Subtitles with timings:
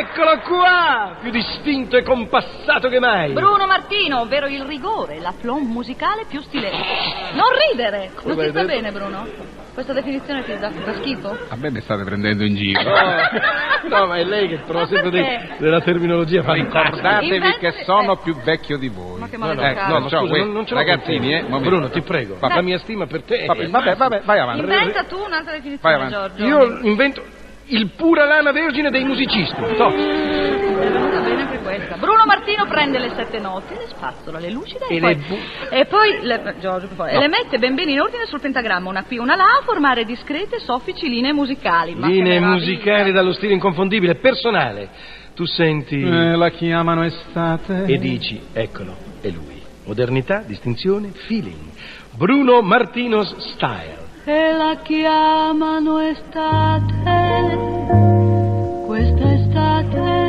[0.00, 1.16] Eccolo qua!
[1.20, 3.32] Più distinto e compassato che mai!
[3.32, 6.76] Bruno Martino, ovvero il rigore, la plomb musicale più stilente.
[7.34, 8.10] Non ridere!
[8.24, 9.26] Non ti sta bene, Bruno?
[9.74, 11.36] Questa definizione ti dà, fa schifo?
[11.48, 12.82] A me mi state prendendo in giro.
[12.82, 17.18] No, no, ma è lei che trova sempre dei- della terminologia fantastica.
[17.18, 18.18] Ricordatevi Invece- che sono eh.
[18.22, 19.18] più vecchio di voi.
[19.20, 19.86] Ma che No, no, maleducato.
[19.86, 21.68] no, ma Perciò, scusa, non, non ce l'ho ragazzini, eh, momento.
[21.68, 22.54] Bruno, ti prego, Vabbè.
[22.54, 23.44] la mia stima per te.
[23.46, 24.60] Vabbè, vabbè, vabbè, vai avanti.
[24.62, 26.08] Inventa tu un'altra definizione.
[26.08, 26.44] Giorgio.
[26.46, 27.22] Io invento
[27.70, 29.54] il pura lana vergine dei musicisti.
[29.76, 29.88] Toh.
[29.90, 31.96] È venuta bene anche questa.
[31.96, 35.38] Bruno Martino prende le sette note, le spazzola, le lucida e, E poi, le bu-
[35.70, 39.04] e poi le, Giorgio, favore, e le mette ben bene in ordine sul pentagramma, una
[39.04, 41.94] qui, una là, a formare discrete soffici linee musicali.
[41.98, 44.88] Linee musicali dallo stile inconfondibile, personale.
[45.34, 47.84] Tu senti Eh, la chiamano estate.
[47.86, 49.58] e dici, eccolo, è lui.
[49.84, 51.70] Modernità, distinzione, feeling.
[52.16, 54.08] Bruno Martino's style.
[54.24, 57.58] E la chiamano estate,
[58.86, 60.19] questa estate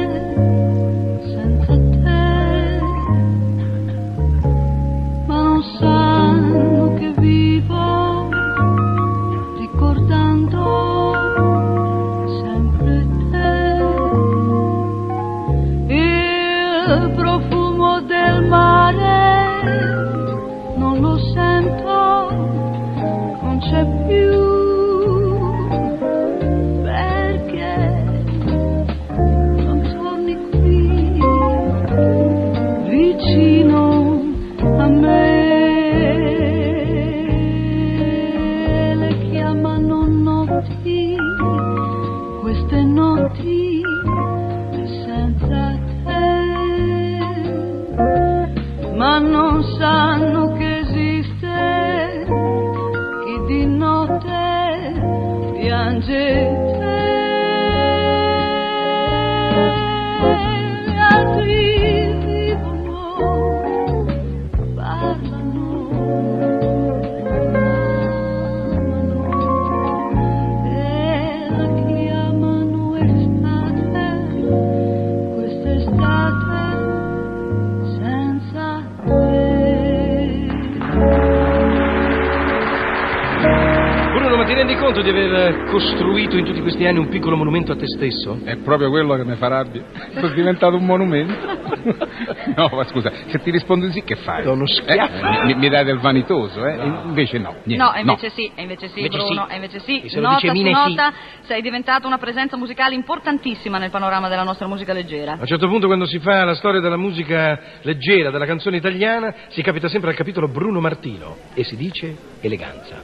[86.31, 88.39] costruito in tutti questi anni un piccolo monumento a te stesso?
[88.43, 89.83] È proprio quello che mi fa rabbia.
[90.13, 91.59] Sono diventato un monumento.
[92.55, 94.43] No, ma scusa, se ti rispondo di sì, che fai?
[94.43, 95.25] Do uno schiaffo.
[95.25, 96.75] Eh, mi, mi dai del vanitoso, eh?
[97.05, 97.55] Invece no.
[97.63, 99.55] Niente, No, invece sì, e invece sì, Invece Bruno, sì.
[99.55, 100.03] invece sì.
[100.07, 100.89] Se lo nota dice su Mine, sì.
[100.89, 105.33] nota, sei diventato una presenza musicale importantissima nel panorama della nostra musica leggera.
[105.33, 109.33] A un certo punto, quando si fa la storia della musica leggera, della canzone italiana,
[109.49, 113.01] si capita sempre al capitolo Bruno Martino e si dice eleganza.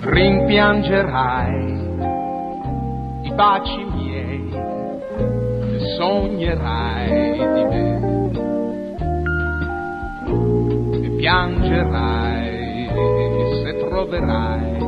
[0.00, 1.83] Rimpiangerai
[3.34, 4.48] baci miei,
[5.96, 7.86] sognerai di me
[11.02, 12.88] e piangerai
[13.62, 14.78] se troverai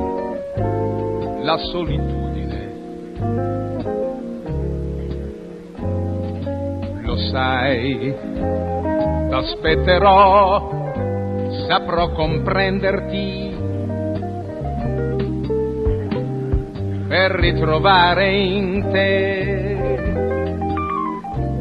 [1.43, 2.65] la solitudine.
[7.03, 8.15] Lo sai,
[9.28, 10.71] t'aspetterò,
[11.67, 13.56] saprò comprenderti
[17.09, 19.77] per ritrovare in te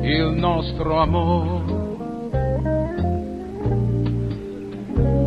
[0.01, 1.63] il nostro amore.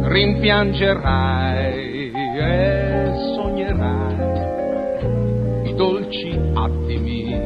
[0.09, 4.17] Rimpiangerai e sognerai
[5.69, 7.37] i dolci attimi.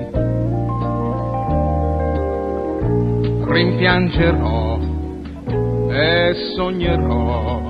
[3.45, 4.79] Rimpiangerò
[5.91, 7.61] e sognerò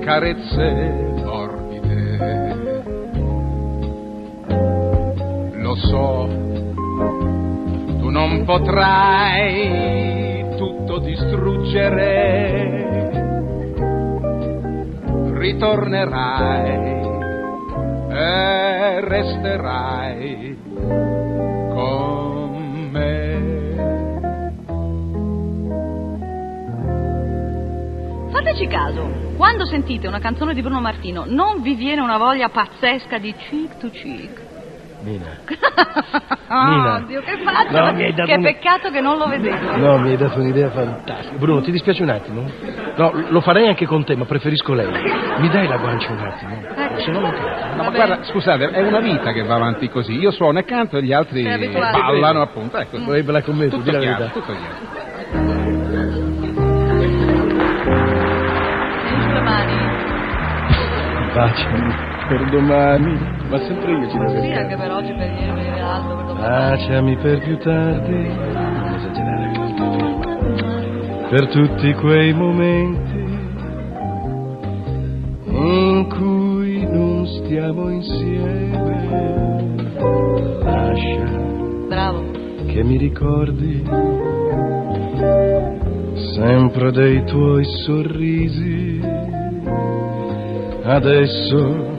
[0.00, 1.07] carezze
[5.78, 6.26] so,
[7.98, 12.86] tu non potrai tutto distruggere,
[15.34, 17.06] ritornerai
[18.10, 20.58] e resterai
[21.72, 23.46] con me.
[28.30, 33.18] Fateci caso, quando sentite una canzone di Bruno Martino non vi viene una voglia pazzesca
[33.18, 34.47] di cheek to cheek?
[35.02, 35.26] Mina.
[36.50, 37.00] Ah, Mina.
[37.06, 37.78] Dio, che faccio?
[37.78, 39.76] No, mi hai dato che un- peccato che non lo vedevo.
[39.76, 41.36] No, mi hai dato un'idea fantastica.
[41.36, 42.50] Bruno, ti dispiace un attimo?
[42.96, 44.88] No, lo farei anche con te, ma preferisco lei.
[45.40, 46.56] Mi dai la guancia un attimo?
[47.00, 47.76] Se no non canto.
[47.76, 50.14] No, ma guarda, scusate, è una vita che va avanti così.
[50.14, 52.78] Io suono e canto e gli altri ballano appunto.
[52.78, 54.32] Ecco, Vorrebbela con me, tu, tutto di la chiaro, verità.
[54.40, 55.76] tutto chiaro.
[61.34, 61.94] Baciami
[62.28, 63.18] per domani.
[63.48, 66.24] Ma sempre io ci devo Sì, anche per oggi, per ieri, per ieri l'altro, per
[66.26, 66.48] domani.
[66.48, 68.28] Baciami per più tardi.
[68.28, 69.46] Non esagerare.
[71.30, 73.26] Per tutti quei momenti
[75.46, 78.86] in cui non stiamo insieme.
[80.62, 81.26] Lascia
[81.88, 82.24] Bravo.
[82.66, 83.84] che mi ricordi
[86.34, 89.00] sempre dei tuoi sorrisi.
[90.84, 91.97] Adesso,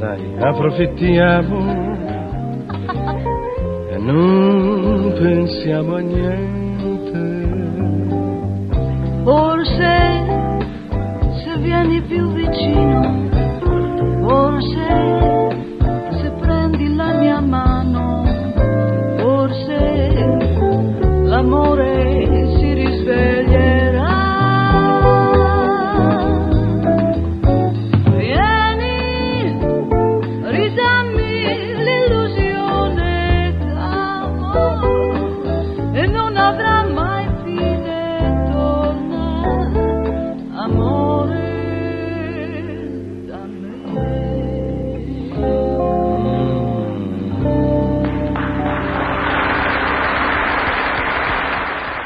[0.00, 1.58] dai, approfittiamo
[3.90, 7.18] e non pensiamo a niente.
[9.22, 10.24] Forse
[11.44, 13.09] se vieni più vicino,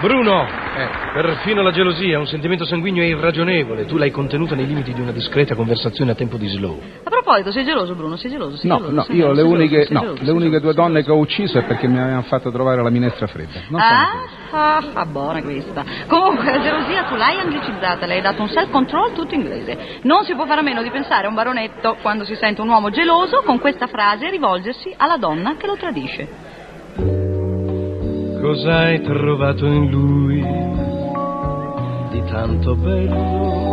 [0.04, 0.46] Bruno,
[1.14, 3.86] perfino la gelosia, un sentimento sanguigno e irragionevole.
[3.86, 6.78] Tu l'hai contenuta nei limiti di una discreta conversazione a tempo di slow.
[7.04, 8.16] A proposito, sei geloso, Bruno?
[8.16, 8.58] Sei geloso?
[8.58, 10.64] Sei No, geloso, no, sei io geloso, le uniche, geloso, no, geloso, le uniche geloso,
[10.64, 13.60] due donne che ho ucciso è perché mi avevano fatto trovare la minestra fredda.
[13.68, 14.10] Non Ah,
[14.50, 15.82] ah, ah, buona questa.
[16.06, 20.00] Comunque, la gelosia tu l'hai anglicizzata, le hai dato un self-control tutto inglese.
[20.02, 22.68] Non si può fare a meno di pensare a un baronetto quando si sente un
[22.68, 26.43] uomo geloso con questa frase rivolgersi alla donna che lo tradisce.
[28.44, 30.38] Cosa hai trovato in lui
[32.10, 33.72] di tanto bello?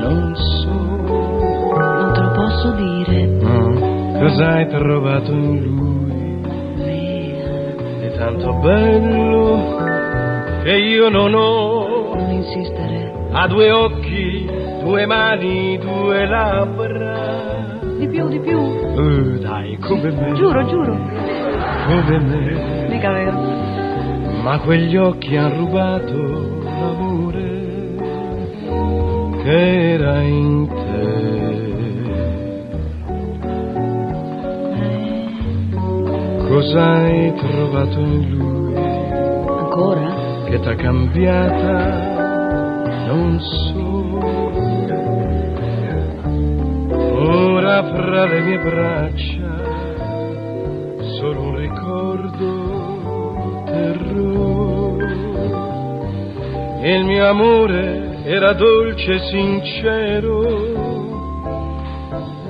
[0.00, 0.70] Non so.
[0.72, 4.18] Non te lo posso dire, No.
[4.20, 6.40] Cosa hai trovato in lui
[8.00, 9.76] di tanto bello
[10.62, 12.14] che io non ho?
[12.14, 13.12] non insistere.
[13.32, 14.50] Ha due occhi,
[14.80, 17.76] due mani, due labbra.
[17.98, 18.58] Di più, di più.
[18.58, 20.32] Eh, dai, come me.
[20.32, 21.17] Giuro, giuro.
[21.88, 22.86] Come me.
[22.90, 23.38] Mica vero.
[24.42, 27.56] Ma quegli occhi han rubato l'amore
[29.42, 31.06] che era in te.
[36.46, 40.14] Cosa hai trovato in lui Ancora?
[40.48, 42.06] che t'ha cambiata?
[43.06, 43.86] Non so.
[47.20, 49.47] Ora fra le mie braccia
[52.18, 54.96] ricordo terrò.
[56.82, 60.40] Il mio amore era dolce e sincero,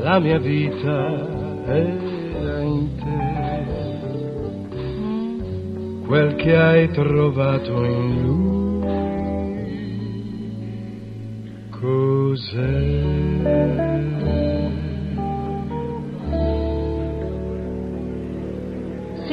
[0.01, 1.27] la mia vita
[1.67, 3.37] era in te.
[6.07, 8.87] Quel che hai trovato in lui,
[11.79, 12.87] cos'è?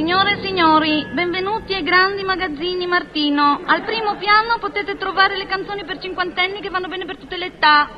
[0.05, 3.61] Signore e signori, benvenuti ai grandi magazzini Martino.
[3.65, 7.45] Al primo piano potete trovare le canzoni per cinquantenni che vanno bene per tutte le
[7.47, 7.89] età.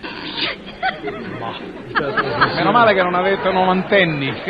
[2.56, 4.32] Meno male che non avete novantenni.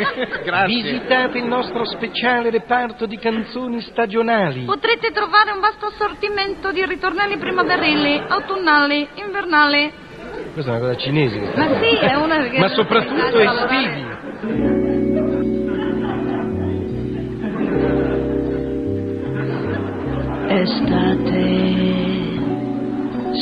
[0.45, 0.81] Grazie.
[0.81, 4.63] Visitate il nostro speciale reparto di canzoni stagionali.
[4.63, 9.91] Potrete trovare un vasto assortimento di ritornelli primaverili, autunnali, invernali.
[10.53, 11.51] Questa è una cosa cinese.
[11.53, 14.94] Ma sì, è una che- Ma soprattutto estivi.
[20.57, 21.37] Estate,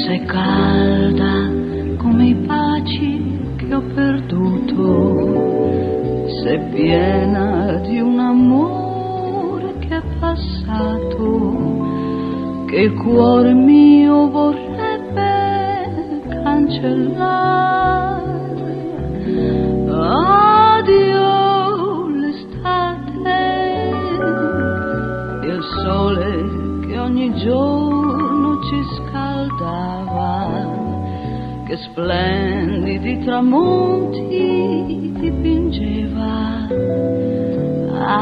[0.03, 1.51] sei calda
[1.97, 5.67] come i baci che ho perduto,
[6.41, 11.85] sei piena di un amore che è passato,
[12.65, 15.21] che il cuore mio vorrebbe
[16.43, 17.82] cancellare.
[27.43, 30.47] giorno ci scaldava,
[31.65, 36.67] che splendidi tramonti dipingeva.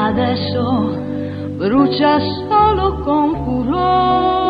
[0.08, 0.98] Adesso
[1.56, 4.40] brucia solo con furore.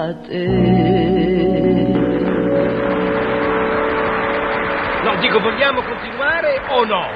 [0.00, 0.46] L'estate.
[5.02, 7.06] No, dico, vogliamo continuare o no?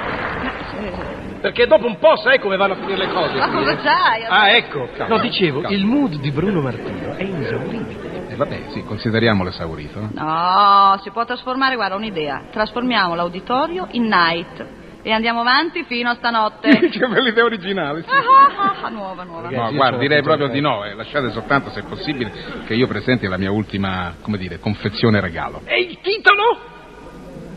[1.41, 3.37] Perché dopo un po' sai come vanno a finire le cose.
[3.37, 3.76] Ma qui, cosa eh?
[3.76, 4.25] c'hai?
[4.26, 4.88] Ah, ecco.
[4.97, 5.76] Calma, no, dicevo, calma.
[5.76, 8.29] il mood di Bruno Martino è inesauribile.
[8.29, 10.00] E vabbè, sì, consideriamolo esaurito.
[10.00, 10.11] no?
[10.14, 12.45] No, si può trasformare, guarda, un'idea.
[12.50, 14.67] Trasformiamo l'auditorio in night
[15.06, 16.80] e andiamo avanti fino a stanotte.
[16.88, 18.02] che bella idea originale.
[18.02, 18.08] sì.
[18.08, 18.23] Ah,
[18.56, 19.42] ah, ah, nuova, nuova.
[19.42, 20.94] Ragazzi, No, guarda, direi proprio di no, eh.
[20.94, 22.32] lasciate soltanto, se possibile,
[22.66, 25.61] che io presenti la mia ultima, come dire, confezione regalo.
[25.66, 26.73] E il titolo?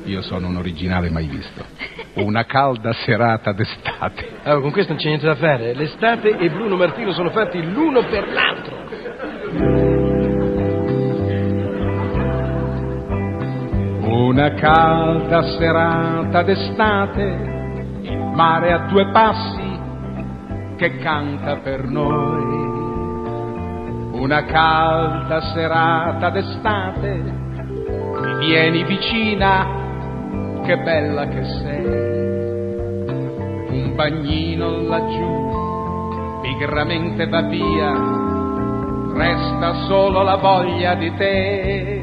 [0.04, 1.66] Io sono un originale mai visto.
[2.16, 4.40] Una calda serata d'estate.
[4.44, 5.74] Allora, con questo non c'è niente da fare.
[5.74, 8.87] L'estate e Bruno Martino sono fatti l'uno per l'altro.
[14.38, 17.24] Una calda serata d'estate,
[18.04, 19.80] il mare a due passi
[20.78, 22.44] che canta per noi.
[24.22, 27.14] Una calda serata d'estate,
[28.22, 29.66] mi vieni vicina,
[30.64, 31.86] che bella che sei.
[33.70, 37.92] Un bagnino laggiù, pigramente va via,
[39.16, 41.97] resta solo la voglia di te.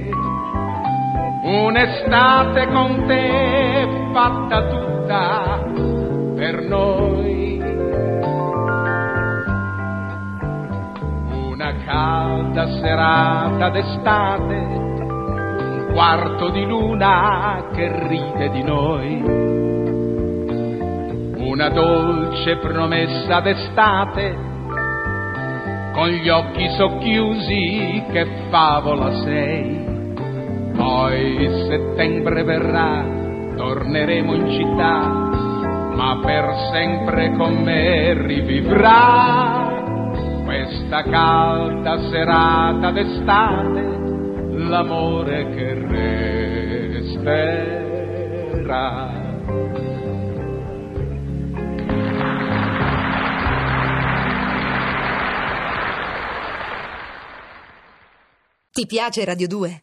[1.45, 5.63] Un'estate con te fatta tutta
[6.37, 7.63] per noi.
[11.51, 19.21] Una calda serata d'estate, un quarto di luna che ride di noi.
[21.47, 24.35] Una dolce promessa d'estate,
[25.93, 29.84] con gli occhi socchiusi che favola sei.
[30.77, 33.05] Poi settembre verrà,
[33.57, 34.99] torneremo in città,
[35.95, 39.73] ma per sempre con me rivivrà
[40.45, 43.81] questa calda serata d'estate,
[44.57, 45.75] l'amore che
[46.95, 47.53] resterà.
[58.73, 59.83] Ti piace Radio 2?